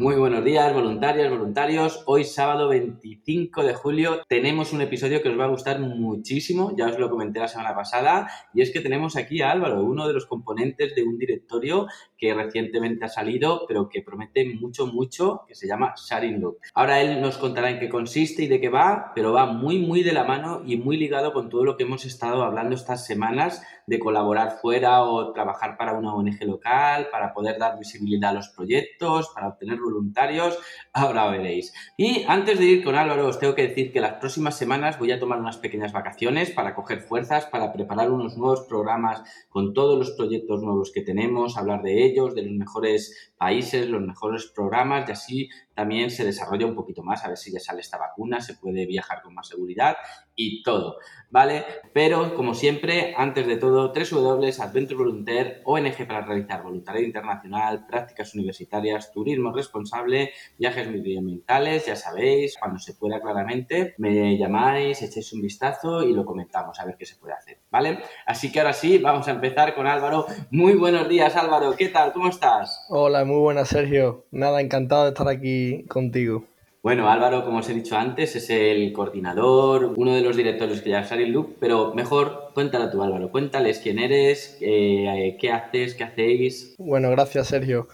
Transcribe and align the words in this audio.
Muy 0.00 0.14
buenos 0.14 0.42
días, 0.42 0.72
voluntarias, 0.72 1.28
voluntarios. 1.28 2.02
Hoy 2.06 2.24
sábado 2.24 2.70
25 2.70 3.62
de 3.62 3.74
julio 3.74 4.22
tenemos 4.26 4.72
un 4.72 4.80
episodio 4.80 5.20
que 5.20 5.28
os 5.28 5.38
va 5.38 5.44
a 5.44 5.48
gustar 5.48 5.78
muchísimo, 5.78 6.74
ya 6.74 6.86
os 6.86 6.98
lo 6.98 7.10
comenté 7.10 7.38
la 7.38 7.48
semana 7.48 7.74
pasada, 7.74 8.30
y 8.54 8.62
es 8.62 8.70
que 8.70 8.80
tenemos 8.80 9.16
aquí 9.16 9.42
a 9.42 9.50
Álvaro, 9.50 9.84
uno 9.84 10.08
de 10.08 10.14
los 10.14 10.24
componentes 10.24 10.94
de 10.94 11.02
un 11.02 11.18
directorio 11.18 11.86
que 12.16 12.32
recientemente 12.32 13.04
ha 13.04 13.08
salido, 13.08 13.66
pero 13.68 13.90
que 13.90 14.00
promete 14.00 14.46
mucho, 14.58 14.86
mucho, 14.86 15.42
que 15.46 15.54
se 15.54 15.68
llama 15.68 15.92
Sharing 15.94 16.40
Look. 16.40 16.60
Ahora 16.72 17.02
él 17.02 17.20
nos 17.20 17.36
contará 17.36 17.68
en 17.68 17.78
qué 17.78 17.90
consiste 17.90 18.44
y 18.44 18.48
de 18.48 18.58
qué 18.58 18.70
va, 18.70 19.12
pero 19.14 19.34
va 19.34 19.44
muy, 19.44 19.80
muy 19.80 20.02
de 20.02 20.14
la 20.14 20.24
mano 20.24 20.62
y 20.64 20.78
muy 20.78 20.96
ligado 20.96 21.34
con 21.34 21.50
todo 21.50 21.62
lo 21.62 21.76
que 21.76 21.82
hemos 21.82 22.06
estado 22.06 22.42
hablando 22.42 22.74
estas 22.74 23.04
semanas 23.04 23.62
de 23.90 23.98
colaborar 23.98 24.52
fuera 24.62 25.02
o 25.02 25.32
trabajar 25.32 25.76
para 25.76 25.94
una 25.94 26.14
ONG 26.14 26.44
local, 26.44 27.08
para 27.10 27.34
poder 27.34 27.58
dar 27.58 27.76
visibilidad 27.76 28.30
a 28.30 28.34
los 28.34 28.48
proyectos, 28.50 29.32
para 29.34 29.48
obtener 29.48 29.80
voluntarios, 29.80 30.56
ahora 30.92 31.28
veréis. 31.28 31.74
Y 31.96 32.24
antes 32.28 32.60
de 32.60 32.66
ir 32.66 32.84
con 32.84 32.94
Álvaro, 32.94 33.26
os 33.26 33.40
tengo 33.40 33.56
que 33.56 33.66
decir 33.66 33.92
que 33.92 34.00
las 34.00 34.14
próximas 34.14 34.56
semanas 34.56 34.96
voy 34.96 35.10
a 35.10 35.18
tomar 35.18 35.40
unas 35.40 35.58
pequeñas 35.58 35.92
vacaciones 35.92 36.52
para 36.52 36.76
coger 36.76 37.00
fuerzas, 37.00 37.46
para 37.46 37.72
preparar 37.72 38.12
unos 38.12 38.36
nuevos 38.38 38.60
programas 38.60 39.24
con 39.48 39.74
todos 39.74 39.98
los 39.98 40.12
proyectos 40.12 40.62
nuevos 40.62 40.92
que 40.94 41.02
tenemos, 41.02 41.58
hablar 41.58 41.82
de 41.82 42.04
ellos, 42.04 42.36
de 42.36 42.42
los 42.42 42.52
mejores 42.52 43.32
países, 43.36 43.88
los 43.88 44.02
mejores 44.02 44.46
programas 44.54 45.08
y 45.08 45.12
así 45.12 45.48
también 45.74 46.10
se 46.10 46.24
desarrolla 46.24 46.66
un 46.66 46.74
poquito 46.74 47.02
más, 47.02 47.24
a 47.24 47.28
ver 47.28 47.36
si 47.36 47.52
ya 47.52 47.60
sale 47.60 47.80
esta 47.80 47.98
vacuna, 47.98 48.40
se 48.40 48.54
puede 48.54 48.86
viajar 48.86 49.22
con 49.22 49.34
más 49.34 49.48
seguridad 49.48 49.96
y 50.34 50.62
todo, 50.62 50.96
¿vale? 51.30 51.64
Pero, 51.92 52.34
como 52.34 52.54
siempre, 52.54 53.14
antes 53.16 53.46
de 53.46 53.56
todo, 53.56 53.92
Adventure 53.92 54.96
Volunteer, 54.96 55.62
ONG 55.64 56.06
para 56.06 56.22
realizar 56.22 56.62
voluntariado 56.62 57.06
internacional, 57.06 57.86
prácticas 57.86 58.34
universitarias, 58.34 59.12
turismo 59.12 59.52
responsable, 59.52 60.30
viajes 60.58 60.88
medioambientales, 60.88 61.86
ya 61.86 61.96
sabéis, 61.96 62.56
cuando 62.58 62.78
se 62.78 62.94
pueda 62.94 63.20
claramente, 63.20 63.94
me 63.98 64.38
llamáis, 64.38 65.02
echáis 65.02 65.32
un 65.32 65.42
vistazo 65.42 66.02
y 66.02 66.12
lo 66.12 66.24
comentamos 66.24 66.78
a 66.80 66.86
ver 66.86 66.96
qué 66.98 67.06
se 67.06 67.16
puede 67.16 67.34
hacer, 67.34 67.58
¿vale? 67.70 68.00
Así 68.26 68.50
que 68.50 68.60
ahora 68.60 68.72
sí, 68.72 68.98
vamos 68.98 69.28
a 69.28 69.32
empezar 69.32 69.74
con 69.74 69.86
Álvaro. 69.86 70.26
Muy 70.50 70.74
buenos 70.74 71.08
días, 71.08 71.36
Álvaro, 71.36 71.74
¿qué 71.76 71.88
tal? 71.88 72.12
¿Cómo 72.12 72.28
estás? 72.28 72.86
Hola, 72.88 73.24
muy 73.24 73.38
buenas, 73.38 73.68
Sergio. 73.68 74.26
Nada, 74.30 74.60
encantado 74.60 75.04
de 75.04 75.10
estar 75.10 75.28
aquí 75.28 75.69
contigo. 75.88 76.44
Bueno, 76.82 77.10
Álvaro, 77.10 77.44
como 77.44 77.58
os 77.58 77.68
he 77.68 77.74
dicho 77.74 77.96
antes, 77.98 78.36
es 78.36 78.48
el 78.48 78.90
coordinador, 78.94 79.92
uno 79.96 80.14
de 80.14 80.22
los 80.22 80.34
directores 80.34 80.80
que 80.80 80.88
ya 80.90 81.00
es 81.00 81.28
Loop, 81.28 81.56
pero 81.60 81.92
mejor 81.94 82.52
cuéntalo 82.54 82.90
tú, 82.90 83.02
Álvaro. 83.02 83.30
Cuéntales 83.30 83.80
quién 83.80 83.98
eres, 83.98 84.56
eh, 84.62 85.36
qué 85.38 85.50
haces, 85.50 85.94
qué 85.94 86.04
hacéis. 86.04 86.74
Bueno, 86.78 87.10
gracias, 87.10 87.48
Sergio. 87.48 87.86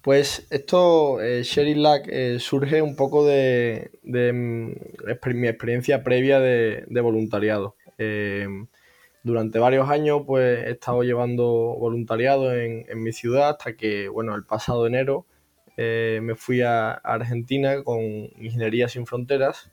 Pues 0.00 0.46
esto, 0.48 1.20
eh, 1.20 1.42
Sharing 1.42 1.84
eh, 2.08 2.38
surge 2.40 2.80
un 2.80 2.96
poco 2.96 3.26
de, 3.26 3.90
mm, 4.04 4.72
mi 5.34 5.48
experiencia 5.48 6.02
previa 6.02 6.40
de, 6.40 7.00
voluntariado. 7.02 7.76
Eh, 7.98 8.46
durante 9.22 9.58
varios 9.58 9.90
años, 9.90 10.22
pues 10.26 10.66
he 10.66 10.70
estado 10.70 11.02
llevando 11.02 11.44
voluntariado 11.78 12.54
en, 12.54 12.86
en 12.88 13.02
mi 13.02 13.12
ciudad 13.12 13.50
hasta 13.50 13.76
que, 13.76 14.08
bueno, 14.08 14.34
el 14.34 14.44
pasado 14.44 14.86
enero 14.86 15.26
eh, 15.76 16.20
me 16.22 16.34
fui 16.34 16.62
a, 16.62 16.92
Argentina 16.92 17.82
con 17.82 18.00
Ingeniería 18.00 18.88
Sin 18.88 19.06
Fronteras. 19.06 19.70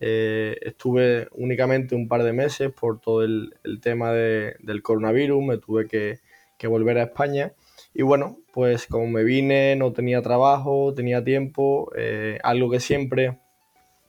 Eh, 0.00 0.58
estuve 0.62 1.28
únicamente 1.32 1.94
un 1.94 2.08
par 2.08 2.22
de 2.22 2.32
meses 2.32 2.70
por 2.70 3.00
todo 3.00 3.22
el, 3.24 3.54
tema 3.80 4.12
del 4.12 4.82
coronavirus, 4.82 5.44
me 5.44 5.58
tuve 5.58 5.86
que, 5.88 6.20
volver 6.66 6.98
a 6.98 7.04
España. 7.04 7.52
Y 7.94 8.02
bueno, 8.02 8.38
pues 8.52 8.86
como 8.86 9.06
me 9.06 9.24
vine, 9.24 9.76
no 9.76 9.92
tenía 9.92 10.22
trabajo, 10.22 10.92
tenía 10.94 11.24
tiempo, 11.24 11.90
eh, 11.96 12.38
algo 12.42 12.70
que 12.70 12.80
siempre 12.80 13.38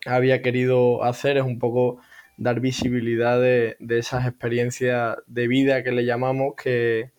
había 0.06 0.42
querido 0.42 1.04
hacer 1.04 1.38
es 1.38 1.44
un 1.44 1.60
poco 1.60 2.00
dar 2.38 2.60
visibilidad 2.60 3.42
de, 3.42 3.78
esas 3.90 4.28
experiencias 4.28 5.18
de 5.28 5.48
vida 5.48 5.84
que 5.84 5.92
le 5.92 6.06
llamamos 6.06 6.54
que, 6.56 7.12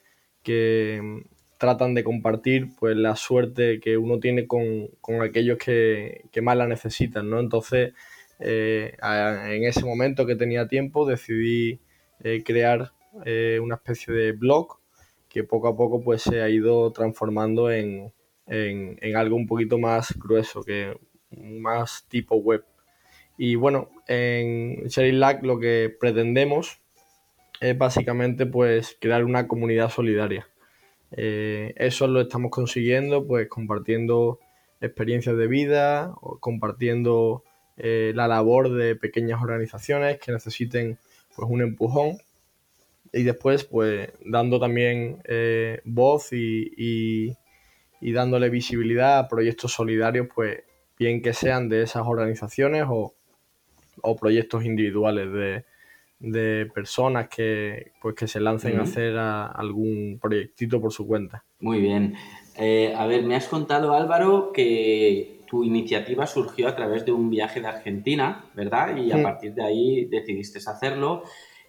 tratan 1.59 1.95
de 1.95 2.05
compartir 2.05 2.69
pues 2.79 2.97
la 2.97 3.17
suerte 3.17 3.81
que 3.81 3.99
uno 3.99 4.21
tiene 4.21 4.47
con, 4.47 4.89
aquellos 5.23 5.59
que, 5.59 6.23
más 6.41 6.57
la 6.57 6.67
necesitan, 6.67 7.29
¿no? 7.29 7.41
Entonces, 7.41 7.93
eh, 8.39 8.97
en 9.03 9.65
ese 9.65 9.85
momento 9.85 10.25
que 10.25 10.37
tenía 10.37 10.69
tiempo, 10.69 11.07
decidí 11.07 11.81
eh, 12.23 12.43
crear 12.45 12.93
eh, 13.27 13.59
una 13.61 13.75
especie 13.75 14.15
de 14.15 14.33
blog 14.33 14.79
que 15.29 15.45
poco 15.45 15.69
a 15.69 15.77
poco 15.77 16.01
pues 16.01 16.23
se 16.23 16.41
ha 16.41 16.49
ido 16.49 16.93
transformando 16.93 17.71
en, 17.71 18.13
algo 19.15 19.37
un 19.37 19.47
poquito 19.47 19.79
más 19.79 20.17
grueso, 20.17 20.63
que 20.63 20.97
más 21.37 22.07
tipo 22.09 22.37
web. 22.37 22.65
Y 23.37 23.57
bueno, 23.57 23.91
en 24.07 24.87
Sharing 24.87 25.21
Lag 25.21 25.45
lo 25.45 25.59
que 25.59 25.95
pretendemos 26.01 26.81
es 27.61 27.77
básicamente 27.77 28.47
pues 28.47 28.97
crear 29.01 29.25
una 29.25 29.49
comunidad 29.49 29.91
solidaria 29.91 30.49
eh, 31.13 31.75
eso 31.77 32.07
lo 32.07 32.21
estamos 32.21 32.51
consiguiendo 32.51 33.27
pues 33.27 33.49
compartiendo 33.49 34.41
experiencias 34.81 35.37
de 35.37 35.47
vida, 35.47 36.15
compartiendo 36.41 37.45
eh, 37.77 38.13
la 38.15 38.29
labor 38.29 38.73
de 38.73 38.97
pequeñas 38.97 39.43
organizaciones 39.43 40.19
que 40.19 40.33
necesiten 40.33 40.99
pues 41.35 41.49
un 41.51 41.63
empujón. 41.63 42.19
Y 43.13 43.23
después 43.23 43.65
pues 43.65 44.13
dando 44.25 44.61
también 44.61 45.23
eh, 45.25 45.81
voz 45.85 46.33
y, 46.33 47.35
dándole 48.01 48.51
visibilidad 48.51 49.19
a 49.19 49.29
proyectos 49.29 49.73
solidarios 49.73 50.29
pues 50.35 50.63
bien 50.99 51.23
que 51.23 51.33
sean 51.33 51.69
de 51.69 51.83
esas 51.83 52.07
organizaciones 52.07 52.85
o, 52.89 53.15
o 54.03 54.17
proyectos 54.17 54.65
individuales 54.65 55.33
de, 55.33 55.65
de 56.21 56.67
personas 56.75 57.29
que, 57.29 57.93
pues, 58.01 58.15
que 58.15 58.27
se 58.27 58.41
lancen 58.41 58.79
a 58.79 58.83
hacer 58.83 59.17
algún 59.17 60.19
proyectito 60.21 60.81
por 60.81 60.93
su 60.93 61.07
cuenta. 61.07 61.45
Muy 61.61 61.81
bien. 61.81 62.15
Eh, 62.57 62.93
a 62.97 63.07
ver, 63.07 63.23
me 63.23 63.37
has 63.37 63.47
contado, 63.47 63.95
Álvaro, 63.95 64.53
que 64.53 65.41
tu 65.49 65.65
iniciativa 65.65 66.27
surgió 66.27 66.69
a 66.69 66.77
través 66.77 67.05
de 67.05 67.13
un 67.13 67.31
viaje 67.31 67.61
de 67.61 67.69
Argentina, 67.69 68.45
¿verdad? 68.55 68.97
Y 68.97 69.13
a 69.13 69.23
partir 69.23 69.55
de 69.55 69.65
ahí 69.65 70.05
decidiste 70.07 70.59
hacerlo. 70.59 71.23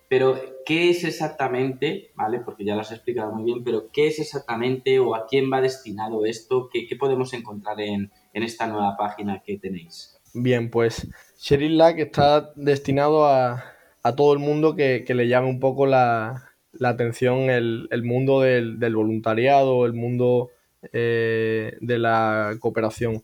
Pero, 0.10 0.42
¿qué 0.66 0.90
es 0.90 1.04
exactamente, 1.04 2.12
¿vale? 2.16 2.40
Porque 2.40 2.66
ya 2.66 2.74
lo 2.74 2.81
has 2.81 2.92
explicado 2.92 3.31
muy 3.31 3.44
bien, 3.44 3.64
pero 3.64 3.92
¿qué 3.94 4.08
es 4.08 4.20
exactamente 4.20 5.00
o 5.00 5.14
a 5.14 5.28
quién 5.28 5.52
va 5.54 5.62
destinado 5.62 6.26
esto? 6.26 6.68
¿Qué, 6.74 6.88
podemos 7.00 7.31
encontrar 7.34 7.80
en, 7.80 8.12
esta 8.34 8.66
nueva 8.66 8.98
página 8.98 9.44
que 9.46 9.60
tenéis? 9.60 10.20
Bien, 10.34 10.72
pues 10.72 11.08
Sheryl 11.38 11.78
Lack 11.78 12.00
está 12.00 12.52
destinado 12.56 13.26
a, 13.26 13.64
a 14.04 14.16
todo 14.16 14.34
el 14.34 14.40
mundo 14.40 14.76
que, 14.76 15.06
le 15.08 15.28
llame 15.28 15.48
un 15.48 15.60
poco 15.60 15.86
la, 15.86 16.52
atención 16.82 17.50
el, 17.50 18.04
mundo 18.04 18.42
del, 18.42 18.78
voluntariado, 18.96 19.86
el 19.86 19.94
mundo 19.94 20.52
eh, 20.94 21.78
de 21.82 22.00
la 22.00 22.56
cooperación. 22.60 23.22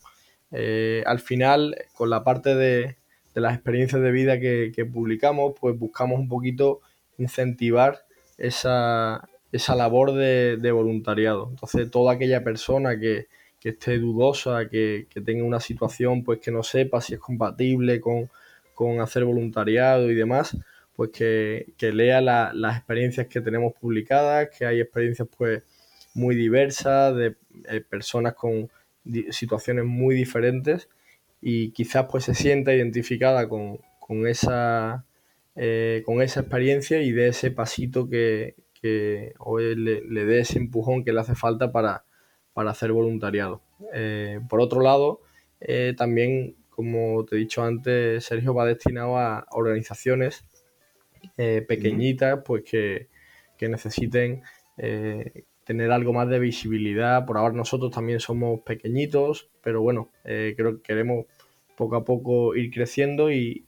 Eh, 0.52 1.04
al 1.06 1.20
final, 1.20 1.76
con 1.94 2.10
la 2.10 2.24
parte 2.24 2.56
de, 2.56 2.98
las 3.34 3.54
experiencias 3.54 4.02
de 4.02 4.12
vida 4.12 4.40
que, 4.40 4.90
publicamos, 4.92 5.54
pues 5.60 5.78
buscamos 5.78 6.20
un 6.20 6.30
poquito 6.30 6.82
incentivar 7.18 8.06
esa, 8.38 9.28
labor 9.76 10.14
de, 10.14 10.72
voluntariado. 10.72 11.48
Entonces, 11.50 11.90
toda 11.92 12.14
aquella 12.14 12.44
persona 12.44 13.00
que, 13.00 13.28
esté 13.64 13.98
dudosa, 13.98 14.70
que, 14.70 15.08
tenga 15.26 15.44
una 15.44 15.60
situación 15.60 16.24
pues 16.24 16.40
que 16.40 16.52
no 16.52 16.62
sepa 16.62 17.02
si 17.02 17.16
es 17.16 17.20
compatible 17.20 18.00
con, 18.00 18.30
con 18.76 19.02
hacer 19.02 19.26
voluntariado 19.26 20.12
y 20.12 20.16
demás, 20.16 20.56
pues 20.96 21.10
que, 21.12 21.74
lea 21.80 22.22
las 22.22 22.78
experiencias 22.78 23.28
que 23.28 23.42
tenemos 23.42 23.74
publicadas, 23.74 24.50
que 24.58 24.66
hay 24.66 24.80
experiencias 24.80 25.28
pues 25.36 25.64
muy 26.14 26.36
diversas, 26.36 27.16
de 27.16 27.36
eh, 27.70 27.82
personas 27.82 28.34
con 28.34 28.70
situaciones 29.30 29.86
muy 29.86 30.16
diferentes 30.16 30.90
y 31.42 31.72
quizás 31.72 32.08
pues 32.10 32.24
se 32.24 32.34
sienta 32.34 32.74
identificada 32.74 33.48
con, 33.48 33.80
esa, 34.28 35.06
eh, 35.56 36.02
con 36.06 36.22
esa 36.22 36.40
experiencia 36.40 37.02
y 37.02 37.12
de 37.12 37.28
ese 37.28 37.52
pasito 37.52 38.10
que, 38.10 38.56
o 39.40 39.60
le, 39.60 40.02
le, 40.02 40.26
dé 40.26 40.40
ese 40.40 40.60
empujón 40.60 41.04
que 41.04 41.12
le 41.12 41.20
hace 41.20 41.36
falta 41.36 41.72
para, 41.72 42.06
hacer 42.56 42.92
voluntariado. 42.92 43.62
Eh, 43.94 44.40
por 44.48 44.62
otro 44.62 44.82
lado, 44.82 45.22
también, 45.98 46.56
como 46.76 47.26
te 47.26 47.36
he 47.36 47.40
dicho 47.40 47.64
antes, 47.64 48.24
Sergio 48.26 48.54
va 48.54 48.66
destinado 48.66 49.18
a 49.18 49.46
organizaciones 49.52 50.46
pequeñitas, 51.36 52.42
pues 52.46 52.64
que, 52.64 53.08
que 53.58 53.68
necesiten 53.70 54.44
tener 55.66 55.92
algo 55.92 56.14
más 56.14 56.30
de 56.30 56.40
visibilidad. 56.40 57.26
Por 57.26 57.38
ahora 57.38 57.56
nosotros 57.56 57.92
también 57.92 58.22
somos 58.22 58.62
pequeñitos, 58.62 59.50
pero 59.62 59.82
bueno, 59.82 60.12
eh, 60.24 60.54
creo 60.56 60.78
que 60.78 60.84
queremos 60.84 61.26
poco 61.76 61.98
a 61.98 62.06
poco 62.06 62.56
ir 62.56 62.72
creciendo 62.72 63.32
y, 63.32 63.66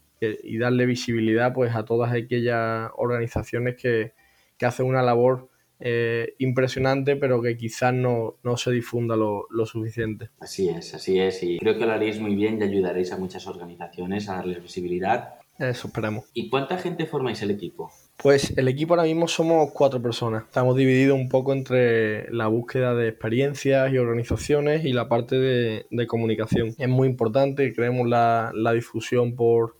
darle 0.58 0.86
visibilidad 0.86 1.52
pues 1.52 1.76
a 1.76 1.84
todas 1.84 2.12
aquellas 2.12 2.90
organizaciones 2.96 3.76
que, 3.76 4.12
hacen 4.60 4.86
una 4.86 5.02
labor 5.02 5.48
eh, 5.80 6.34
impresionante, 6.38 7.16
pero 7.16 7.40
que 7.40 7.56
quizás 7.56 7.94
no, 7.94 8.36
se 8.56 8.70
difunda 8.70 9.16
lo, 9.16 9.46
lo, 9.50 9.66
suficiente. 9.66 10.30
Así 10.40 10.68
es, 10.68 10.94
así 10.94 11.18
es. 11.18 11.42
Y 11.42 11.58
creo 11.58 11.78
que 11.78 11.86
lo 11.86 11.92
haréis 11.92 12.20
muy 12.20 12.34
bien 12.34 12.58
y 12.60 12.64
ayudaréis 12.64 13.12
a 13.12 13.18
muchas 13.18 13.46
organizaciones 13.46 14.28
a 14.28 14.36
darles 14.36 14.62
visibilidad. 14.62 15.34
Eso 15.58 15.88
esperamos. 15.88 16.24
¿Y 16.34 16.48
cuánta 16.48 16.78
gente 16.78 17.04
formáis 17.06 17.42
el 17.42 17.50
equipo? 17.50 17.90
Pues 18.16 18.56
el 18.56 18.68
equipo 18.68 18.94
ahora 18.94 19.04
mismo 19.04 19.26
somos 19.26 19.70
cuatro 19.72 20.00
personas. 20.00 20.44
Estamos 20.44 20.76
divididos 20.76 21.16
un 21.18 21.28
poco 21.28 21.52
entre 21.52 22.32
la 22.32 22.46
búsqueda 22.46 22.94
de 22.94 23.08
experiencias 23.08 23.92
y 23.92 23.98
organizaciones 23.98 24.84
y 24.84 24.92
la 24.92 25.08
parte 25.08 25.36
de, 25.36 26.06
comunicación. 26.06 26.74
Es 26.78 26.88
muy 26.88 27.08
importante, 27.08 27.72
creemos 27.74 28.08
la, 28.08 28.52
difusión 28.72 29.34
por, 29.34 29.76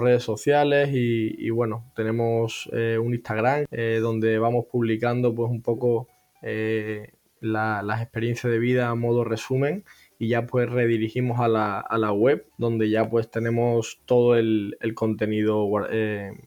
redes 0.00 0.22
sociales 0.22 0.90
y, 0.92 1.50
bueno, 1.50 1.92
tenemos 1.94 2.68
eh, 2.72 2.98
un 2.98 3.14
Instagram 3.14 3.66
eh, 3.70 3.98
donde 4.00 4.38
vamos 4.38 4.64
publicando 4.70 5.34
pues 5.34 5.50
un 5.50 5.62
poco 5.62 6.08
eh, 6.42 7.12
las 7.40 8.00
experiencias 8.00 8.50
de 8.50 8.58
vida 8.58 8.88
a 8.88 8.94
modo 8.94 9.22
resumen 9.22 9.84
y 10.18 10.28
ya 10.28 10.46
pues 10.46 10.70
redirigimos 10.70 11.40
a 11.40 11.48
la, 11.48 11.78
a 11.78 11.98
la 11.98 12.12
web 12.12 12.46
donde 12.56 12.88
ya 12.88 13.08
pues 13.08 13.30
tenemos 13.30 14.00
todo 14.06 14.36
el, 14.36 14.76
el 14.80 14.94
contenido 14.94 15.68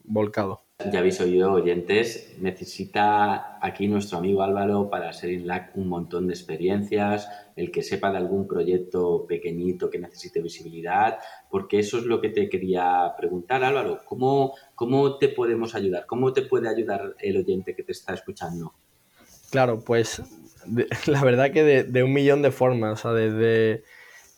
volcado. 0.03 0.66
Ya 0.79 0.99
habéis 0.99 1.19
oído, 1.21 1.53
oyentes, 1.53 2.35
necesita 2.39 3.57
aquí 3.65 3.87
nuestro 3.87 4.19
amigo 4.19 4.43
Álvaro 4.43 4.91
para 4.91 5.11
ser 5.11 5.31
INLAC 5.31 5.75
un 5.75 5.87
montón 5.87 6.27
de 6.27 6.35
experiencias, 6.35 7.27
el 7.55 7.71
que 7.71 7.81
sepa 7.81 8.11
de 8.11 8.17
algún 8.17 8.47
proyecto 8.47 9.25
pequeñito 9.27 9.89
que 9.89 9.97
necesite 9.97 10.39
visibilidad, 10.39 11.17
porque 11.49 11.79
eso 11.79 11.97
es 11.97 12.03
lo 12.03 12.21
que 12.21 12.29
te 12.29 12.47
quería 12.47 13.11
preguntar, 13.17 13.63
Álvaro. 13.63 14.01
¿Cómo, 14.05 14.53
cómo 14.75 15.17
te 15.17 15.29
podemos 15.29 15.73
ayudar? 15.73 16.05
¿Cómo 16.05 16.31
te 16.31 16.43
puede 16.43 16.69
ayudar 16.69 17.15
el 17.21 17.37
oyente 17.37 17.75
que 17.75 17.81
te 17.81 17.93
está 17.93 18.13
escuchando? 18.13 18.75
Claro, 19.49 19.83
pues 19.83 20.21
la 21.07 21.23
verdad 21.23 21.51
que 21.51 21.63
de, 21.85 22.03
un 22.03 22.13
millón 22.13 22.43
de 22.43 22.51
formas. 22.51 23.03
O 23.03 23.17
sea, 23.17 23.79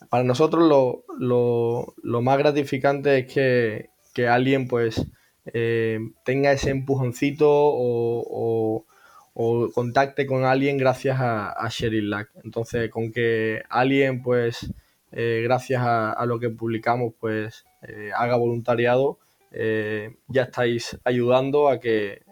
para 0.08 0.24
nosotros 0.24 0.66
lo, 0.66 1.04
lo, 1.18 1.92
lo 2.02 2.22
más 2.22 2.38
gratificante 2.38 3.18
es 3.18 3.30
que, 3.30 3.90
que 4.14 4.26
alguien 4.26 4.68
pues 4.68 5.06
eh, 5.46 5.98
tenga 6.24 6.52
ese 6.52 6.70
empujoncito 6.70 7.48
o, 7.50 8.84
contacte 9.74 10.26
con 10.26 10.44
alguien 10.44 10.76
gracias 10.76 11.18
a, 11.20 11.50
a 11.52 11.68
Sharing 11.70 12.10
Lack. 12.10 12.30
Entonces, 12.44 12.90
con 12.90 13.10
que 13.10 13.62
alguien, 13.70 14.22
pues, 14.22 14.72
eh, 15.12 15.40
gracias 15.44 15.82
a, 15.82 16.24
lo 16.26 16.38
que 16.38 16.50
publicamos, 16.50 17.14
pues, 17.18 17.64
eh, 17.82 18.10
haga 18.14 18.36
voluntariado, 18.36 19.18
ya 20.28 20.42
estáis 20.42 20.98
ayudando 21.04 21.68
a 21.68 21.80
que 21.80 22.22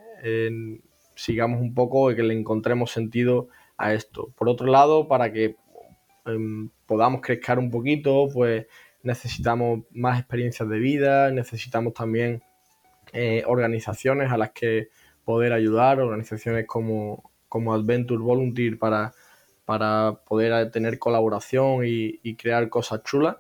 sigamos 1.15 1.61
un 1.61 1.75
poco 1.75 2.11
y 2.11 2.17
que 2.17 2.23
le 2.23 2.35
encontremos 2.35 2.93
sentido 2.93 3.49
a 3.77 3.93
esto. 3.95 4.29
Por 4.37 4.49
otro 4.49 4.67
lado, 4.67 5.09
para 5.09 5.33
que 5.33 5.57
em, 6.27 6.71
podamos 6.87 7.21
crecer 7.23 7.59
un 7.59 7.71
poquito, 7.71 8.29
pues 8.33 8.67
necesitamos 9.03 9.81
más 9.91 10.21
experiencias 10.21 10.69
de 10.69 10.79
vida, 10.79 11.31
necesitamos 11.31 11.95
también 11.95 12.43
eh, 13.13 13.43
organizaciones 13.47 14.31
a 14.31 14.37
las 14.37 14.51
que 14.51 14.89
poder 15.25 15.53
ayudar, 15.53 16.01
organizaciones 16.01 16.67
como, 16.67 17.31
como 17.49 17.75
Adventure 17.75 18.21
Volunteer 18.21 18.79
para, 18.79 19.13
para 19.65 20.21
poder 20.27 20.71
tener 20.71 20.99
colaboración 20.99 21.83
y, 21.85 22.35
crear 22.37 22.69
cosas 22.69 23.03
chulas. 23.05 23.37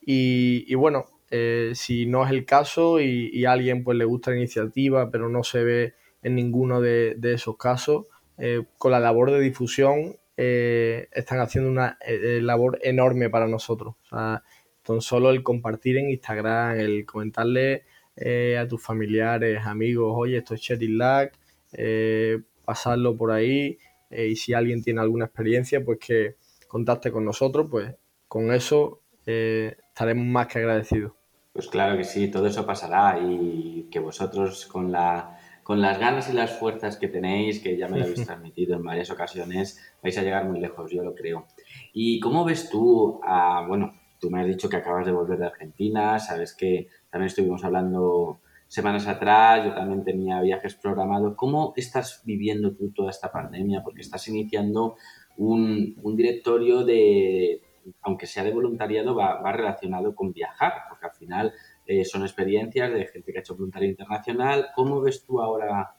Y, 0.00 0.74
bueno, 0.74 1.06
eh, 1.30 1.72
si 1.74 2.06
no 2.06 2.24
es 2.24 2.30
el 2.30 2.44
caso 2.44 3.00
y, 3.00 3.44
a 3.44 3.52
alguien 3.52 3.84
pues 3.84 3.96
le 3.98 4.04
gusta 4.04 4.30
la 4.30 4.38
iniciativa, 4.38 5.10
pero 5.10 5.28
no 5.28 5.44
se 5.44 5.62
ve 5.62 5.94
en 6.22 6.34
ninguno 6.34 6.80
de, 6.80 7.16
esos 7.22 7.56
casos, 7.56 8.06
eh, 8.38 8.64
con 8.78 8.92
la 8.92 9.00
labor 9.00 9.30
de 9.30 9.40
difusión 9.40 10.16
están 10.36 11.40
haciendo 11.40 11.68
una 11.68 11.98
labor 12.06 12.78
enorme 12.82 13.28
para 13.28 13.48
nosotros. 13.48 13.96
O 14.12 15.00
solo 15.00 15.30
el 15.30 15.42
compartir 15.42 15.98
en 15.98 16.10
Instagram, 16.10 16.78
el 16.78 17.04
comentarle 17.04 17.84
eh, 18.20 18.58
a 18.58 18.66
tus 18.66 18.82
familiares, 18.82 19.60
amigos, 19.64 20.12
oye, 20.16 20.38
esto 20.38 20.54
es 20.54 20.60
Cherry 20.60 20.88
Lack, 20.88 21.38
eh, 21.72 22.40
pasarlo 22.64 23.16
por 23.16 23.30
ahí 23.30 23.78
eh, 24.10 24.26
y 24.26 24.36
si 24.36 24.54
alguien 24.54 24.82
tiene 24.82 25.00
alguna 25.00 25.26
experiencia, 25.26 25.84
pues 25.84 25.98
que 25.98 26.36
contacte 26.66 27.12
con 27.12 27.24
nosotros, 27.24 27.68
pues 27.70 27.94
con 28.26 28.52
eso 28.52 29.02
estaremos 29.24 30.26
más 30.26 30.46
que 30.46 30.58
agradecidos. 30.58 31.12
Pues 31.52 31.68
claro 31.68 31.98
que 31.98 32.04
sí, 32.04 32.28
todo 32.30 32.46
eso 32.46 32.64
pasará 32.64 33.20
y 33.20 33.88
que 33.90 33.98
vosotros 33.98 34.66
con 34.66 34.90
la 34.90 35.38
con 35.68 35.82
las 35.82 35.98
ganas 35.98 36.30
y 36.30 36.32
las 36.32 36.58
fuerzas 36.58 36.96
que 36.96 37.08
tenéis, 37.08 37.60
que 37.60 37.76
ya 37.76 37.88
me 37.88 37.98
lo 37.98 38.04
habéis 38.04 38.24
transmitido 38.26 38.74
en 38.74 38.82
varias 38.82 39.10
ocasiones, 39.10 39.78
vais 40.02 40.16
a 40.16 40.22
llegar 40.22 40.46
muy 40.46 40.60
lejos, 40.60 40.90
yo 40.90 41.04
lo 41.04 41.14
creo. 41.14 41.46
¿Y 41.92 42.20
cómo 42.20 42.42
ves 42.46 42.70
tú 42.70 43.20
a, 43.22 43.66
bueno, 43.68 43.92
tú 44.18 44.30
me 44.30 44.40
has 44.40 44.46
dicho 44.46 44.70
que 44.70 44.76
acabas 44.76 45.04
de 45.04 45.12
volver 45.12 45.38
de 45.38 45.44
Argentina, 45.44 46.18
sabes 46.20 46.54
que 46.54 46.88
también 47.10 47.28
estuvimos 47.28 47.64
hablando 47.64 48.40
semanas 48.68 49.06
atrás, 49.06 49.64
yo 49.64 49.74
también 49.74 50.04
tenía 50.04 50.40
viajes 50.40 50.74
programados. 50.74 51.34
¿Cómo 51.36 51.72
estás 51.76 52.22
viviendo 52.24 52.74
tú 52.74 52.90
toda 52.90 53.10
esta 53.10 53.32
pandemia? 53.32 53.82
Porque 53.82 54.02
estás 54.02 54.28
iniciando 54.28 54.96
un, 55.38 55.96
directorio 56.16 56.84
de, 56.84 57.62
aunque 58.02 58.26
sea 58.26 58.44
de 58.44 58.52
voluntariado, 58.52 59.14
va, 59.14 59.52
relacionado 59.52 60.14
con 60.14 60.32
viajar, 60.32 60.72
porque 60.88 61.06
al 61.06 61.12
final 61.12 61.52
eh, 61.86 62.04
son 62.04 62.22
experiencias 62.22 62.92
de 62.92 63.06
gente 63.06 63.32
que 63.32 63.38
ha 63.38 63.40
hecho 63.40 63.56
voluntariado 63.56 63.90
internacional. 63.90 64.66
¿Cómo 64.74 65.00
ves 65.00 65.24
tú 65.24 65.40
ahora 65.40 65.94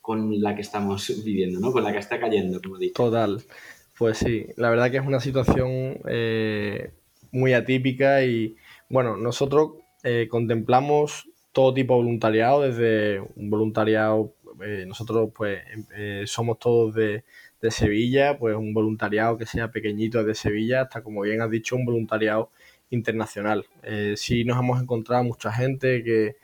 con 0.00 0.40
la 0.40 0.54
que 0.54 0.62
estamos 0.62 1.22
viviendo, 1.24 1.60
¿no? 1.60 1.72
con 1.72 1.84
la 1.84 1.92
que 1.92 1.98
está 1.98 2.20
cayendo, 2.20 2.60
como 2.62 2.78
dicho? 2.78 2.94
Total. 2.94 3.42
Pues 3.96 4.18
sí, 4.18 4.46
la 4.56 4.70
verdad 4.70 4.90
que 4.90 4.96
es 4.96 5.06
una 5.06 5.20
situación 5.20 5.98
eh, 6.08 6.90
muy 7.32 7.52
atípica 7.52 8.24
y 8.24 8.56
bueno, 8.88 9.16
nosotros 9.16 9.72
eh, 10.02 10.28
contemplamos 10.30 11.28
todo 11.52 11.74
tipo 11.74 11.94
de 11.94 12.02
voluntariado, 12.02 12.62
desde 12.62 13.20
un 13.36 13.50
voluntariado, 13.50 14.34
eh, 14.62 14.84
nosotros 14.86 15.30
pues 15.34 15.60
em, 15.72 15.84
eh, 15.94 16.22
somos 16.26 16.58
todos 16.58 16.94
de, 16.94 17.24
Sevilla, 17.70 18.38
pues 18.38 18.56
un 18.56 18.72
voluntariado 18.72 19.36
que 19.36 19.44
sea 19.44 19.70
pequeñito 19.70 20.24
de 20.24 20.34
Sevilla, 20.34 20.82
hasta 20.82 21.02
como 21.02 21.20
bien 21.20 21.42
has 21.42 21.50
dicho, 21.50 21.76
un 21.76 21.84
voluntariado 21.84 22.50
internacional. 22.88 23.66
sí 24.16 24.44
nos 24.44 24.58
hemos 24.58 24.80
encontrado 24.82 25.24
mucha 25.24 25.52
gente 25.52 26.02
que, 26.02 26.36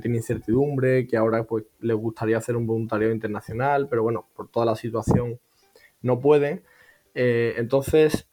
tiene 0.00 0.16
incertidumbre, 0.16 1.06
que 1.06 1.18
ahora 1.18 1.44
pues 1.44 1.64
les 1.80 1.94
gustaría 1.94 2.38
hacer 2.38 2.56
un 2.56 2.66
voluntariado 2.66 3.12
internacional, 3.12 3.88
pero 3.90 4.02
bueno, 4.02 4.26
por 4.34 4.48
toda 4.48 4.64
la 4.64 4.74
situación 4.74 5.38
no 6.00 6.18
pueden. 6.20 6.62
entonces, 7.14 8.26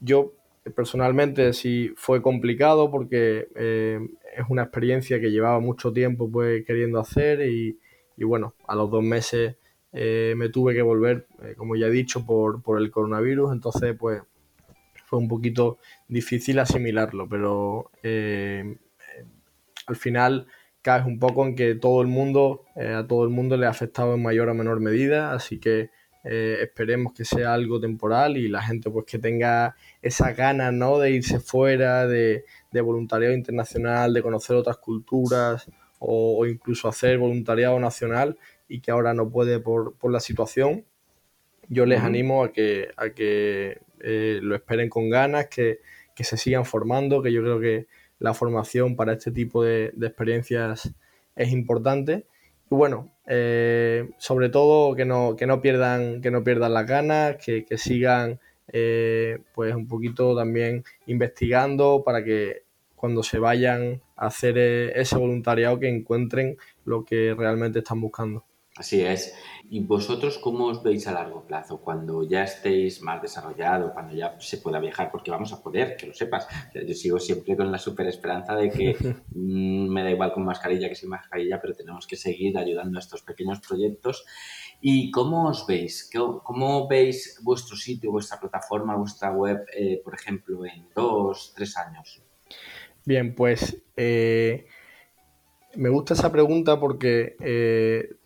yo 0.00 0.32
personalmente 0.70 1.52
sí 1.52 1.92
fue 1.96 2.22
complicado 2.22 2.90
porque 2.90 3.48
eh, 3.56 4.00
es 4.36 4.44
una 4.48 4.62
experiencia 4.62 5.20
que 5.20 5.30
llevaba 5.30 5.58
mucho 5.60 5.92
tiempo 5.92 6.30
pues 6.30 6.64
queriendo 6.64 7.00
hacer 7.00 7.40
y, 7.42 7.78
bueno, 8.18 8.54
a 8.68 8.76
los 8.76 8.90
dos 8.90 9.02
meses 9.02 9.56
eh, 9.92 10.34
me 10.36 10.48
tuve 10.48 10.74
que 10.74 10.82
volver, 10.82 11.26
eh, 11.42 11.54
como 11.56 11.74
ya 11.74 11.86
he 11.86 11.90
dicho, 11.90 12.24
por, 12.24 12.62
por, 12.62 12.78
el 12.80 12.90
coronavirus, 12.90 13.52
entonces 13.52 13.96
pues 13.98 14.22
fue 15.06 15.18
un 15.18 15.28
poquito 15.28 15.78
difícil 16.08 16.58
asimilarlo, 16.60 17.28
pero 17.28 17.90
al 19.86 19.96
final 19.96 20.46
caes 20.80 21.04
un 21.04 21.18
poco 21.18 21.44
en 21.46 21.56
que 21.56 21.74
todo 21.74 22.00
el 22.00 22.08
mundo, 22.08 22.64
a 22.76 23.06
todo 23.06 23.24
el 23.24 23.30
mundo 23.30 23.56
le 23.56 23.66
ha 23.66 23.70
afectado 23.70 24.14
en 24.14 24.22
mayor 24.22 24.48
o 24.48 24.54
menor 24.54 24.80
medida, 24.80 25.32
así 25.32 25.58
que 25.58 25.90
eh, 26.24 26.58
esperemos 26.62 27.12
que 27.12 27.24
sea 27.24 27.52
algo 27.52 27.80
temporal 27.80 28.36
y 28.36 28.48
la 28.48 28.62
gente 28.62 28.90
pues 28.90 29.06
que 29.06 29.18
tenga 29.18 29.74
esa 30.00 30.32
ganas 30.32 30.72
¿no? 30.72 30.98
de 30.98 31.10
irse 31.10 31.40
fuera, 31.40 32.06
de, 32.06 32.44
voluntariado 32.72 33.34
internacional, 33.34 34.14
de 34.14 34.22
conocer 34.22 34.56
otras 34.56 34.76
culturas 34.78 35.68
o, 35.98 36.46
incluso 36.46 36.88
hacer 36.88 37.18
voluntariado 37.18 37.78
nacional 37.78 38.38
y 38.68 38.80
que 38.80 38.90
ahora 38.90 39.14
no 39.14 39.30
puede 39.30 39.60
por, 39.60 39.94
la 40.10 40.20
situación, 40.20 40.84
yo 41.68 41.86
les 41.86 42.00
animo 42.00 42.44
a 42.44 42.52
que, 42.52 42.88
a 42.96 43.10
que 43.10 43.80
eh, 44.00 44.40
lo 44.42 44.54
esperen 44.54 44.88
con 44.88 45.10
ganas, 45.10 45.48
que, 45.48 45.80
se 46.16 46.36
sigan 46.36 46.64
formando, 46.64 47.20
que 47.20 47.32
yo 47.32 47.42
creo 47.42 47.58
que 47.58 47.88
la 48.20 48.32
formación 48.32 48.94
para 48.94 49.14
este 49.14 49.32
tipo 49.32 49.64
de, 49.64 49.90
de 49.96 50.06
experiencias 50.06 50.94
es 51.34 51.50
importante. 51.50 52.26
Y 52.70 52.74
bueno, 52.76 53.11
eh, 53.26 54.10
sobre 54.18 54.48
todo 54.48 54.94
que 54.94 55.04
no, 55.04 55.36
que 55.36 55.46
no 55.46 55.60
pierdan, 55.60 56.20
que 56.20 56.30
no 56.30 56.42
pierdan 56.44 56.74
las 56.74 56.86
ganas, 56.86 57.36
que, 57.36 57.64
sigan 57.76 58.40
pues 59.54 59.74
un 59.74 59.86
poquito 59.86 60.34
también 60.34 60.84
investigando 61.06 62.02
para 62.04 62.24
que 62.24 62.62
cuando 62.96 63.22
se 63.22 63.38
vayan 63.38 64.00
a 64.16 64.26
hacer 64.26 64.56
ese 64.58 65.16
voluntariado 65.16 65.78
que 65.78 65.88
encuentren 65.88 66.56
lo 66.84 67.04
que 67.04 67.34
realmente 67.36 67.80
están 67.80 68.00
buscando. 68.00 68.44
Así 68.76 69.02
es. 69.02 69.34
¿Y 69.68 69.80
vosotros 69.80 70.38
cómo 70.38 70.66
os 70.66 70.82
veis 70.82 71.06
a 71.06 71.12
largo 71.12 71.46
plazo? 71.46 71.82
Cuando 71.82 72.26
ya 72.26 72.44
estéis 72.44 73.02
más 73.02 73.20
desarrollados, 73.20 73.92
cuando 73.92 74.14
ya 74.14 74.34
se 74.40 74.56
pueda 74.58 74.80
viajar, 74.80 75.10
porque 75.10 75.30
vamos 75.30 75.52
a 75.52 75.62
poder, 75.62 75.94
que 75.96 76.06
lo 76.06 76.14
sepas. 76.14 76.48
Yo 76.74 76.94
sigo 76.94 77.18
siempre 77.18 77.54
con 77.54 77.70
la 77.70 77.76
super 77.76 78.06
esperanza 78.06 78.56
de 78.56 78.70
que 78.70 78.96
mm, 79.34 79.88
me 79.92 80.02
da 80.02 80.10
igual 80.10 80.32
con 80.32 80.44
mascarilla 80.44 80.88
que 80.88 80.94
sin 80.94 81.10
mascarilla, 81.10 81.60
pero 81.60 81.74
tenemos 81.74 82.06
que 82.06 82.16
seguir 82.16 82.56
ayudando 82.56 82.98
a 82.98 83.00
estos 83.00 83.20
pequeños 83.22 83.60
proyectos. 83.60 84.24
¿Y 84.80 85.10
cómo 85.10 85.48
os 85.48 85.66
veis? 85.66 86.10
¿Cómo 86.42 86.88
veis 86.88 87.38
vuestro 87.42 87.76
sitio, 87.76 88.10
vuestra 88.10 88.40
plataforma, 88.40 88.96
vuestra 88.96 89.32
web, 89.32 89.66
eh, 89.76 90.00
por 90.02 90.14
ejemplo, 90.14 90.64
en 90.64 90.86
dos, 90.94 91.52
tres 91.54 91.76
años? 91.76 92.22
Bien, 93.04 93.34
pues 93.34 93.82
eh, 93.96 94.66
me 95.76 95.88
gusta 95.88 96.14
esa 96.14 96.30
pregunta 96.30 96.78
porque 96.78 97.36
eh, 97.40 98.16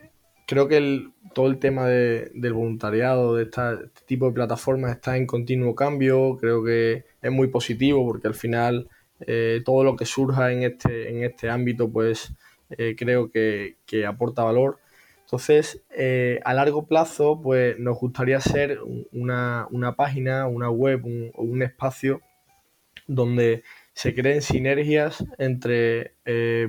creo 0.47 0.69
que 0.69 1.09
todo 1.35 1.49
el 1.49 1.59
tema 1.59 1.87
del 1.87 2.53
voluntariado, 2.55 3.35
de 3.37 3.43
este 3.43 3.61
tipo 4.07 4.27
de 4.27 4.33
plataformas 4.33 4.93
está 4.93 5.17
en 5.17 5.27
continuo 5.27 5.75
cambio, 5.75 6.39
creo 6.41 6.65
que 6.65 7.05
es 7.21 7.31
muy 7.31 7.49
positivo 7.49 8.07
porque 8.07 8.29
al 8.29 8.35
final 8.35 8.89
eh, 9.21 9.61
todo 9.65 9.85
lo 9.85 9.97
que 9.97 10.07
surja 10.07 10.53
en 10.53 10.63
este, 10.63 11.11
en 11.11 11.25
este 11.25 11.51
ámbito 11.51 11.91
pues 11.91 12.33
eh, 12.71 12.95
creo 12.97 13.31
que, 13.31 13.77
aporta 14.09 14.45
valor. 14.45 14.79
Entonces, 15.25 15.83
eh, 15.91 16.41
a 16.45 16.55
largo 16.55 16.87
plazo, 16.87 17.41
pues 17.43 17.79
nos 17.81 17.99
gustaría 17.99 18.41
ser 18.41 18.79
una, 19.11 19.67
página, 19.97 20.47
una 20.47 20.71
web 20.71 21.03
o 21.35 21.43
un 21.43 21.63
espacio 21.63 22.21
donde 23.09 23.65
se 23.93 24.15
creen 24.15 24.41
sinergias 24.41 25.25
entre 25.39 26.15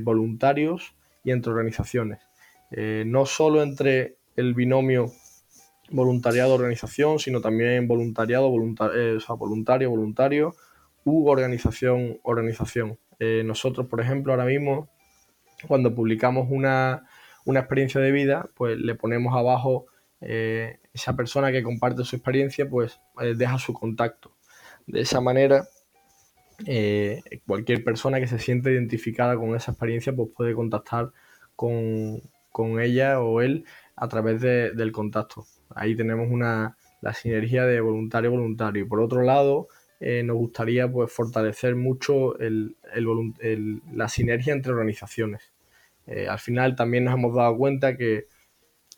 voluntarios 0.02 0.96
y 1.24 1.32
entre 1.32 1.52
organizaciones. 1.52 2.28
Eh, 2.72 3.04
no 3.06 3.26
solo 3.26 3.64
entre 3.64 4.18
el 4.36 4.54
binomio 4.54 5.12
voluntariado-organización, 5.90 7.20
sino 7.20 7.40
también 7.40 7.88
voluntariado, 7.88 8.48
eh, 8.48 9.20
voluntario, 9.38 9.90
voluntario 9.90 10.56
u 11.06 11.30
organización-organización. 11.30 13.00
Eh, 13.20 13.44
nosotros, 13.46 13.88
por 13.88 14.02
ejemplo, 14.02 14.34
ahora 14.34 14.46
mismo, 14.46 14.90
cuando 15.68 15.96
publicamos 15.96 16.48
una, 16.52 17.08
experiencia 17.46 18.02
de 18.02 18.12
vida, 18.12 18.50
pues 18.56 18.78
le 18.78 18.96
ponemos 18.96 19.34
abajo 19.36 19.86
esa 20.20 21.16
persona 21.16 21.52
que 21.52 21.62
comparte 21.64 22.04
su 22.04 22.16
experiencia, 22.16 22.68
pues 22.68 23.00
deja 23.36 23.58
su 23.60 23.72
contacto. 23.72 24.36
De 24.88 25.02
esa 25.02 25.22
manera, 25.22 25.68
cualquier 27.46 27.84
persona 27.84 28.20
que 28.20 28.28
se 28.28 28.40
siente 28.40 28.72
identificada 28.72 29.38
con 29.38 29.56
esa 29.56 29.72
experiencia, 29.72 30.14
pues 30.14 30.30
puede 30.36 30.56
contactar 30.56 31.12
con, 31.56 32.22
con 32.58 32.82
ella 32.82 33.22
o 33.22 33.42
él 33.42 33.66
a 33.96 34.08
través 34.08 34.42
del 34.42 34.92
contacto. 34.92 35.46
Ahí 35.76 35.96
tenemos 35.96 36.28
una, 36.32 36.76
la 37.02 37.14
sinergia 37.14 37.68
de 37.68 37.80
voluntario-voluntario. 37.80 38.84
Y 38.84 38.88
por 38.88 39.00
otro 39.00 39.22
lado, 39.22 39.68
eh, 40.00 40.24
nos 40.24 40.38
gustaría 40.38 40.92
pues, 40.92 41.12
fortalecer 41.12 41.76
mucho 41.76 42.34
la 42.40 44.10
sinergia 44.10 44.54
entre 44.54 44.72
organizaciones. 44.72 45.54
Eh, 46.08 46.28
al 46.28 46.40
final 46.40 46.76
también 46.76 47.04
nos 47.04 47.14
hemos 47.14 47.36
dado 47.36 47.56
cuenta 47.56 47.96
que, 47.96 48.26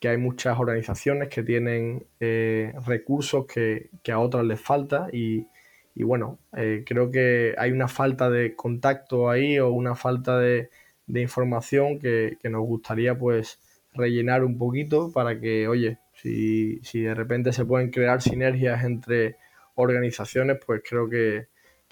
hay 0.02 0.18
muchas 0.18 0.58
organizaciones 0.58 1.28
que 1.28 1.44
tienen 1.44 2.06
eh, 2.22 2.72
recursos 2.86 3.46
que, 3.46 3.90
a 4.10 4.20
otras 4.20 4.46
les 4.46 4.62
falta 4.62 5.10
y, 5.12 5.46
bueno, 5.96 6.40
creo 6.86 7.12
que 7.12 7.54
hay 7.58 7.72
una 7.74 7.90
falta 7.90 8.30
de 8.30 8.56
contacto 8.56 9.30
ahí 9.30 9.60
o 9.60 9.70
una 9.72 9.96
falta 9.96 10.40
de, 10.40 10.70
de 11.10 11.22
información 11.22 12.00
que, 12.00 12.38
nos 12.44 12.62
gustaría 12.62 13.18
pues 13.18 13.60
rellenar 13.94 14.46
un 14.46 14.58
poquito 14.58 15.12
para 15.12 15.40
que, 15.40 15.68
oye, 15.68 15.98
si, 16.14 16.80
de 16.94 17.16
repente 17.16 17.52
se 17.52 17.66
pueden 17.66 17.90
crear 17.90 18.22
sinergias 18.22 18.84
entre 18.84 19.36
organizaciones, 19.76 20.60
pues 20.66 20.82
creo 20.88 21.10
que, 21.10 21.48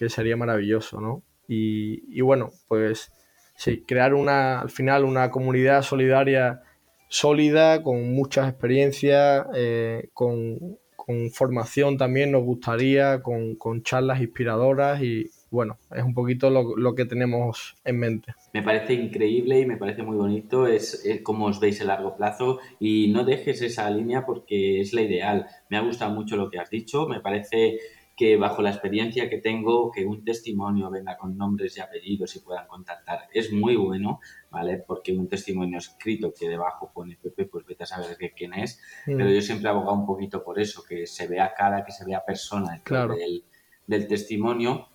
sería 0.10 0.38
maravilloso, 0.38 1.02
¿no? 1.02 1.24
Y, 1.48 2.22
bueno, 2.22 2.52
pues 2.68 3.12
sí, 3.56 3.84
crear 3.88 4.14
una, 4.14 4.62
al 4.62 4.70
final 4.70 5.04
una 5.04 5.32
comunidad 5.32 5.82
solidaria 5.82 6.62
sólida, 7.10 7.82
con 7.82 8.14
muchas 8.14 8.50
experiencias, 8.50 9.48
eh, 9.56 10.10
con, 10.14 10.78
formación 11.34 11.98
también 11.98 12.32
nos 12.32 12.44
gustaría, 12.44 13.24
con, 13.24 13.56
con 13.56 13.82
charlas 13.82 14.20
inspiradoras 14.20 15.02
y, 15.02 15.32
bueno, 15.50 15.78
es 15.96 16.04
un 16.04 16.14
poquito 16.14 16.50
lo, 16.50 16.96
que 16.96 17.06
tenemos 17.06 17.76
en 17.86 18.00
mente. 18.00 18.34
Me 18.58 18.64
parece 18.64 18.96
increíble 18.96 19.60
y 19.60 19.68
me 19.68 19.78
parece 19.78 20.02
muy 20.02 20.18
bonito, 20.18 20.66
es, 20.66 21.08
como 21.22 21.46
os 21.46 21.60
veis 21.60 21.80
a 21.82 21.84
largo 21.84 22.16
plazo 22.16 22.58
y 22.80 23.08
no 23.10 23.24
dejes 23.24 23.62
esa 23.62 23.88
línea 23.92 24.26
porque 24.26 24.82
es 24.82 24.94
la 24.94 25.02
ideal. 25.02 25.46
Me 25.70 25.78
ha 25.78 25.82
gustado 25.82 26.12
mucho 26.12 26.36
lo 26.38 26.50
que 26.50 26.58
has 26.58 26.72
dicho, 26.72 27.08
me 27.08 27.20
parece 27.20 27.78
que 28.16 28.36
bajo 28.36 28.64
la 28.64 28.72
experiencia 28.72 29.30
que 29.30 29.38
tengo, 29.38 29.92
que 29.92 30.08
un 30.08 30.26
testimonio 30.26 30.90
venga 30.90 31.18
con 31.18 31.38
nombres 31.38 31.78
y 31.78 31.82
apellidos 31.82 32.36
y 32.36 32.40
puedan 32.40 32.66
contactar 32.66 33.28
es 33.32 33.54
muy 33.54 33.76
bueno, 33.76 34.22
¿vale? 34.50 34.80
Porque 34.88 35.14
un 35.14 35.28
testimonio 35.28 35.78
escrito 35.78 36.34
que 36.34 36.50
debajo 36.50 36.90
pone 36.92 37.16
Pepe, 37.22 37.46
pues 37.46 37.64
vete 37.64 37.84
a 37.84 37.86
saber 37.86 38.18
de 38.18 38.34
quién 38.34 38.56
es, 38.56 38.82
mm. 39.06 39.18
pero 39.18 39.30
yo 39.30 39.42
siempre 39.44 39.68
he 39.68 39.70
abogado 39.72 40.00
un 40.00 40.08
poquito 40.08 40.44
por 40.44 40.60
eso, 40.60 40.84
que 40.84 41.06
se 41.06 41.28
vea 41.28 41.54
cara, 41.56 41.86
que 41.86 41.92
se 41.92 42.06
vea 42.06 42.26
persona 42.26 42.82
del, 42.84 43.44
del 43.86 44.08
testimonio 44.08 44.88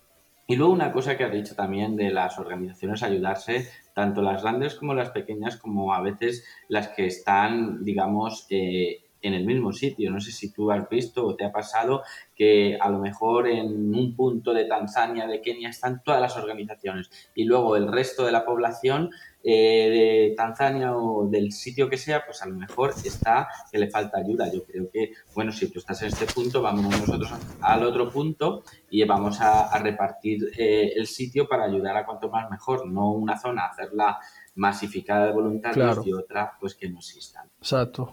y 0.45 0.55
luego 0.55 0.73
una 0.73 0.91
cosa 0.91 1.17
que 1.17 1.23
has 1.23 1.31
dicho 1.31 1.55
también 1.55 1.95
de 1.95 2.11
las 2.11 2.37
organizaciones 2.37 3.01
ayudarse, 3.03 3.69
tanto 3.93 4.21
las 4.21 4.41
grandes 4.41 4.75
como 4.75 4.93
las 4.93 5.11
pequeñas, 5.11 5.57
como 5.57 5.93
a 5.93 6.01
veces 6.01 6.45
las 6.67 6.89
que 6.89 7.05
están, 7.05 7.83
digamos, 7.85 8.45
eh, 8.49 9.02
en 9.23 9.33
el 9.33 9.45
mismo 9.45 9.73
sitio. 9.73 10.11
No 10.11 10.19
sé 10.19 10.31
si 10.31 10.51
tú 10.51 10.69
has 10.69 10.87
visto 10.89 11.25
o 11.25 11.35
te 11.35 11.45
ha 11.45 11.51
pasado 11.51 12.03
que 12.35 12.77
a 12.79 12.89
lo 12.89 12.99
mejor 12.99 13.47
en 13.47 13.95
un 13.95 14.15
punto 14.15 14.53
de 14.53 14.65
Tanzania, 14.65 15.25
de 15.25 15.41
Kenia, 15.41 15.69
están 15.69 16.03
todas 16.03 16.21
las 16.21 16.37
organizaciones 16.37 17.09
y 17.33 17.45
luego 17.45 17.75
el 17.75 17.91
resto 17.91 18.25
de 18.25 18.31
la 18.31 18.45
población 18.45 19.09
eh, 19.45 20.29
de 20.29 20.33
Tanzania 20.37 20.95
o 20.95 21.27
del 21.27 21.51
sitio 21.51 21.89
que 21.89 21.97
sea, 21.97 22.23
pues 22.25 22.41
a 22.41 22.47
lo 22.47 22.55
mejor 22.55 22.93
está 23.03 23.47
que 23.71 23.77
le 23.77 23.89
falta 23.89 24.19
ayuda. 24.19 24.51
Yo 24.51 24.63
creo 24.63 24.89
que, 24.89 25.13
bueno, 25.33 25.51
si 25.51 25.69
tú 25.69 25.79
estás 25.79 26.01
en 26.01 26.09
este 26.09 26.25
punto, 26.25 26.61
vamos 26.61 26.83
nosotros 26.83 27.33
al 27.61 27.83
otro 27.83 28.09
punto 28.09 28.63
y 28.89 29.03
vamos 29.05 29.39
a, 29.41 29.77
repartir 29.79 30.51
eh, 30.57 30.93
el 30.95 31.07
sitio 31.07 31.47
para 31.47 31.65
ayudar 31.65 31.97
a 31.97 32.05
cuanto 32.05 32.29
más 32.29 32.49
mejor, 32.49 32.87
no 32.87 33.11
una 33.11 33.37
zona, 33.37 33.65
hacerla 33.65 34.19
masificada 34.55 35.27
de 35.27 35.33
voluntarios 35.33 36.05
y 36.05 36.13
otra 36.13 36.53
pues 36.59 36.75
que 36.75 36.89
no 36.89 36.99
existan. 36.99 37.49
Exacto, 37.59 38.09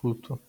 justo. 0.00 0.40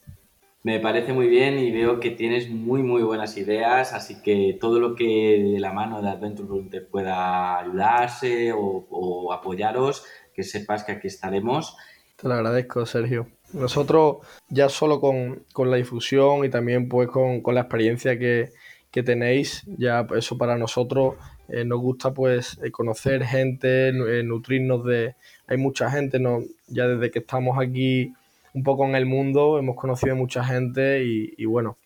Me 0.61 0.81
parece 0.81 1.13
muy 1.13 1.27
bien 1.27 1.57
y 1.57 1.71
veo 1.71 2.01
que 2.01 2.11
tienes 2.11 2.49
muy, 2.49 2.83
muy 2.83 3.01
buenas 3.01 3.37
ideas, 3.37 3.93
así 3.93 4.21
que 4.21 4.57
todo 4.59 4.81
lo 4.81 4.93
que 4.93 5.51
de 5.53 5.59
la 5.59 5.71
mano 5.71 6.01
de 6.01 6.09
Adventure 6.09 6.49
Volunteer 6.49 6.85
pueda 6.85 7.59
ayudarse 7.59 8.51
o, 8.53 9.31
apoyaros, 9.31 10.03
que 10.33 10.43
sepas 10.43 10.83
que 10.83 10.91
aquí 10.91 11.07
estaremos. 11.07 11.77
Te 12.17 12.27
lo 12.27 12.33
agradezco, 12.33 12.85
Sergio. 12.85 13.27
Nosotros 13.53 14.17
ya 14.49 14.67
solo 14.67 14.99
con, 14.99 15.45
la 15.57 15.77
difusión 15.77 16.43
y 16.43 16.49
también 16.49 16.89
pues 16.89 17.07
con, 17.07 17.41
la 17.45 17.61
experiencia 17.61 18.19
que, 18.19 18.51
tenéis, 18.91 19.63
ya 19.77 20.05
eso 20.13 20.37
para 20.37 20.57
nosotros 20.57 21.15
eh, 21.47 21.63
nos 21.63 21.79
gusta 21.79 22.13
pues 22.13 22.59
eh, 22.61 22.69
conocer 22.69 23.23
gente, 23.23 23.87
eh, 23.89 24.23
nutrirnos 24.23 24.83
de... 24.83 25.15
Hay 25.47 25.55
mucha 25.55 25.89
gente, 25.89 26.19
no, 26.19 26.41
ya 26.67 26.85
desde 26.85 27.09
que 27.09 27.19
estamos 27.19 27.57
aquí 27.57 28.13
un 28.53 28.63
poco 28.63 28.85
en 28.85 28.95
el 28.95 29.05
mundo, 29.05 29.59
hemos 29.59 29.75
conocido 29.75 30.15
mucha 30.15 30.43
gente 30.43 31.03
y, 31.03 31.45
bueno, 31.45 31.77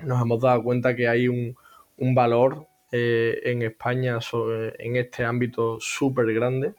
nos 0.00 0.20
hemos 0.22 0.40
dado 0.40 0.62
cuenta 0.62 0.94
que 0.94 1.08
hay 1.08 1.28
un, 1.28 1.56
valor 2.14 2.66
eh, 2.92 3.40
en 3.44 3.62
España 3.62 4.18
en 4.78 4.96
este 4.96 5.24
ámbito 5.24 5.78
súper 5.80 6.32
grande, 6.32 6.74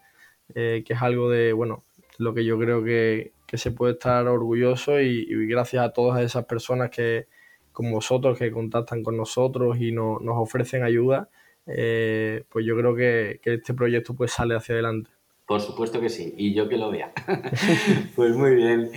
eh, 0.55 0.84
que 0.86 0.93
es 0.93 1.01
algo 1.01 1.29
de, 1.29 1.53
bueno, 1.53 1.84
lo 2.17 2.34
que 2.34 2.46
yo 2.46 2.57
creo 2.60 2.84
que, 2.84 3.34
se 3.53 3.72
puede 3.72 3.93
estar 3.93 4.27
orgulloso 4.27 5.00
y, 5.00 5.48
gracias 5.48 5.84
a 5.84 5.93
todas 5.93 6.22
esas 6.22 6.46
personas 6.46 6.89
que, 6.89 7.27
como 7.72 7.91
vosotros, 7.91 8.38
que 8.38 8.51
contactan 8.51 9.03
con 9.03 9.17
nosotros 9.17 9.77
y 9.79 9.91
nos 9.91 10.19
ofrecen 10.24 10.84
ayuda, 10.84 11.29
eh, 11.65 12.43
pues 12.50 12.65
yo 12.65 12.77
creo 12.77 12.96
que, 12.96 13.39
que 13.41 13.55
este 13.55 13.74
proyecto 13.74 14.15
pues 14.15 14.31
sale 14.31 14.55
hacia 14.55 14.74
adelante. 14.74 15.16
Por 15.48 15.62
supuesto 15.62 16.01
que 16.01 16.10
sí, 16.10 16.34
y 16.38 16.54
yo 16.54 16.68
que 16.70 16.77
lo 16.77 16.92
vea. 16.92 17.13
pues 18.16 18.36
muy 18.36 18.56
bien. 18.56 18.92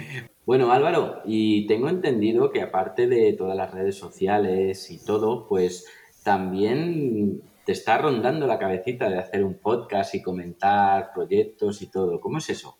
Bueno, 0.44 0.72
Álvaro, 0.72 1.22
y 1.24 1.66
tengo 1.66 1.88
entendido 1.88 2.50
que 2.50 2.60
aparte 2.60 3.06
de 3.06 3.32
todas 3.34 3.56
las 3.56 3.72
redes 3.72 3.96
sociales 3.96 4.90
y 4.90 5.04
todo, 5.04 5.46
pues 5.46 5.86
también 6.24 7.40
te 7.64 7.72
está 7.72 7.98
rondando 7.98 8.46
la 8.46 8.58
cabecita 8.58 9.08
de 9.08 9.18
hacer 9.18 9.44
un 9.44 9.54
podcast 9.54 10.14
y 10.14 10.22
comentar 10.22 11.12
proyectos 11.14 11.82
y 11.82 11.86
todo. 11.90 12.20
¿Cómo 12.20 12.38
es 12.38 12.50
eso? 12.50 12.76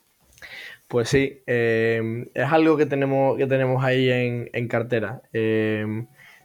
Pues 0.89 1.09
sí, 1.09 1.41
eh, 1.47 2.27
es 2.35 2.53
algo 2.53 2.77
que 2.77 2.87
tenemos, 2.87 3.39
que 3.39 3.47
tenemos 3.47 3.85
ahí 3.85 4.11
en, 4.11 4.67
cartera. 4.67 5.23
Eh, 5.33 5.87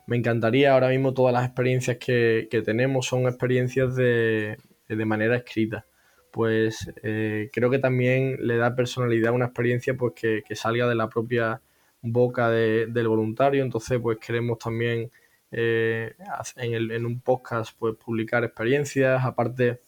me 0.05 0.17
encantaría. 0.17 0.73
Ahora 0.73 0.89
mismo 0.89 1.15
todas 1.15 1.33
las 1.33 1.45
experiencias 1.45 1.97
que, 1.97 2.47
tenemos 2.63 3.07
son 3.07 3.23
experiencias 3.23 3.95
de, 3.95 4.57
manera 4.87 5.35
escrita. 5.35 5.87
Pues 6.35 6.91
eh, 7.01 7.49
creo 7.53 7.69
que 7.69 7.79
también 7.79 8.35
le 8.41 8.57
da 8.57 8.75
personalidad 8.75 9.29
a 9.29 9.31
una 9.31 9.45
experiencia 9.45 9.95
pues 9.95 10.11
que, 10.15 10.43
salga 10.53 10.85
de 10.85 10.93
la 10.93 11.07
propia 11.07 11.61
boca 12.01 12.49
del 12.49 13.07
voluntario. 13.07 13.63
Entonces, 13.63 14.01
pues 14.01 14.17
queremos 14.17 14.59
también 14.59 15.09
eh, 15.53 16.13
en, 16.57 16.91
en, 16.91 17.05
un 17.05 17.21
podcast 17.21 17.73
pues 17.79 17.95
publicar 17.95 18.43
experiencias. 18.43 19.23
Aparte, 19.23 19.79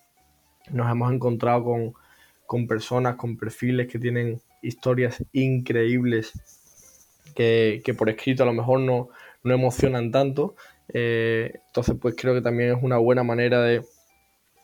nos 0.72 0.89
hemos 0.89 1.12
encontrado 1.12 1.66
con, 1.66 1.94
con 2.46 2.66
personas, 2.66 3.18
con 3.18 3.36
perfiles 3.36 3.88
que 3.88 4.00
tienen 4.00 4.39
historias 4.62 5.22
increíbles 5.34 6.32
que, 7.36 7.94
por 7.98 8.10
escrito 8.10 8.44
a 8.44 8.46
lo 8.46 8.54
mejor 8.54 8.80
no, 8.80 9.10
no 9.44 9.54
emocionan 9.54 10.12
tanto. 10.12 10.56
Eh, 10.94 11.51
entonces, 11.68 11.98
pues 12.01 12.16
creo 12.18 12.34
que 12.34 12.42
también 12.42 12.77
es 12.77 12.82
una 12.82 13.00
buena 13.00 13.24
manera 13.24 13.62
de, 13.63 13.84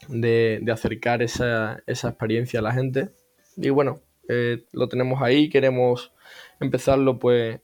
de, 0.07 0.63
acercar 0.71 1.21
esa, 1.21 1.81
esa, 1.87 2.09
experiencia 2.09 2.59
a 2.59 2.63
la 2.63 2.73
gente. 2.73 3.09
Y 3.57 3.69
bueno, 3.69 3.99
eh, 4.29 4.63
lo 4.71 4.87
tenemos 4.89 5.21
ahí, 5.21 5.49
queremos 5.49 6.11
empezarlo 6.59 7.19
pues 7.19 7.59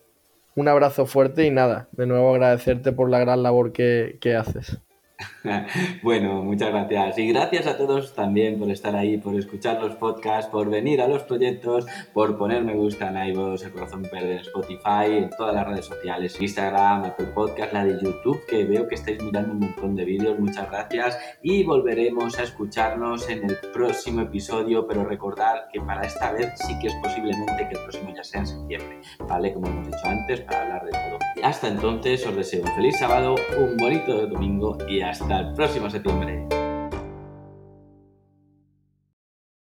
Un 0.56 0.68
abrazo 0.68 1.06
fuerte 1.06 1.46
y 1.46 1.52
nada, 1.52 1.88
de 1.94 2.06
nuevo 2.06 2.32
agradecerte 2.32 2.92
por 2.92 3.10
la 3.10 3.20
gran 3.20 3.44
labor 3.44 3.72
que, 3.72 4.18
que 4.20 4.36
haces. 4.36 4.80
bueno, 6.04 6.44
muchas 6.44 6.70
gracias. 6.70 7.18
Y 7.18 7.28
gracias 7.28 7.68
a 7.68 7.78
todos 7.78 8.14
también 8.14 8.58
por 8.58 8.70
estar 8.70 8.96
ahí, 8.96 9.18
por 9.18 9.36
escuchar 9.36 9.82
los 9.82 9.96
podcasts, 9.96 10.50
por 10.50 10.70
venir 10.70 11.02
a 11.02 11.08
los 11.08 11.24
proyectos, 11.24 11.86
por 12.14 12.38
poner 12.38 12.64
me 12.64 12.74
gusta 12.74 13.10
en 13.10 13.30
iVoox, 13.32 13.64
el 13.64 13.72
corazón 13.72 14.04
verde 14.04 14.34
en 14.34 14.40
Spotify, 14.40 15.18
en 15.18 15.30
todas 15.30 15.56
las 15.56 15.68
redes 15.68 15.86
sociales, 15.86 16.40
Instagram, 16.40 17.04
Apple 17.04 17.28
Podcast, 17.28 17.74
la 17.74 17.86
de 17.86 18.00
YouTube, 18.02 18.46
que 18.48 18.64
veo 18.66 18.88
que 18.88 18.96
estáis 18.96 19.22
mirando 19.22 19.54
un 19.54 19.60
montón 19.60 19.96
de 19.96 20.06
vídeos. 20.06 20.40
Muchas 20.40 20.70
gracias. 20.70 21.18
Y 21.42 21.64
volveremos 21.64 22.38
a 22.40 22.44
escucharnos 22.44 23.30
en 23.30 23.50
el 23.50 23.58
próximo 23.74 24.22
episodio, 24.22 24.88
pero 24.88 25.04
recordar 25.04 25.68
que 25.72 25.82
para 25.82 26.06
esta 26.06 26.32
vez 26.32 26.54
sí 26.56 26.78
que 26.80 26.88
es 26.88 26.96
posiblemente 27.02 27.68
que 27.68 27.76
el 27.76 27.84
próximo 27.84 28.14
ya 28.16 28.24
sea 28.24 28.42
en 28.42 28.48
septiembre, 28.48 29.02
¿vale? 29.28 29.54
Como 29.54 29.68
hemos 29.68 29.88
dicho 29.88 30.06
antes, 30.06 30.42
para 30.42 30.62
hablar 30.62 30.86
de 30.86 30.92
todo. 30.92 31.20
hasta 31.44 31.68
entonces 31.68 32.26
os 32.26 32.36
deseo 32.36 32.64
un 32.64 32.76
feliz 32.76 32.98
sábado, 32.98 33.36
un 33.58 33.78
bonito 33.78 34.28
domingo 34.28 34.78
y 34.88 35.02
hasta 35.10 35.40
el 35.40 35.54
próximo 35.54 35.90
septiembre. 35.90 36.59